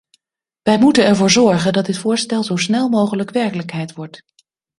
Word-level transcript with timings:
Wij 0.61 0.77
moeten 0.79 1.05
ervoor 1.05 1.31
zorgen 1.31 1.73
dat 1.73 1.85
dit 1.85 1.97
voorstel 1.97 2.43
zo 2.43 2.55
snel 2.55 2.89
mogelijk 2.89 3.31
werkelijkheid 3.31 3.93
wordt. 3.93 4.21